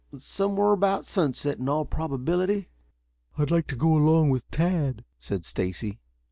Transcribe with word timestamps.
"Somewhere 0.19 0.71
about 0.71 1.05
sunset, 1.05 1.59
in 1.59 1.69
all 1.69 1.85
probability." 1.85 2.69
"I'd 3.37 3.51
like 3.51 3.67
to 3.67 3.75
go 3.75 3.93
along 3.95 4.31
with 4.31 4.49
Tad," 4.49 5.05
said 5.19 5.45
Stacy. 5.45 5.99